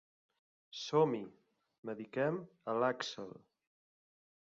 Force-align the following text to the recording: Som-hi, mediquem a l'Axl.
Som-hi, 0.83 1.19
mediquem 1.91 2.43
a 2.75 2.79
l'Axl. 2.83 3.33